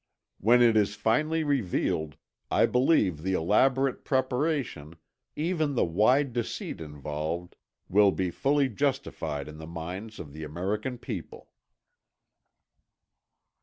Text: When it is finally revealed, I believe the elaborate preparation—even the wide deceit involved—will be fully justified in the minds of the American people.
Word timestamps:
When 0.39 0.63
it 0.63 0.75
is 0.75 0.95
finally 0.95 1.43
revealed, 1.43 2.17
I 2.49 2.65
believe 2.65 3.21
the 3.21 3.33
elaborate 3.33 4.03
preparation—even 4.03 5.75
the 5.75 5.85
wide 5.85 6.33
deceit 6.33 6.81
involved—will 6.81 8.11
be 8.11 8.31
fully 8.31 8.67
justified 8.67 9.47
in 9.47 9.59
the 9.59 9.67
minds 9.67 10.17
of 10.19 10.33
the 10.33 10.43
American 10.43 10.97
people. 10.97 11.51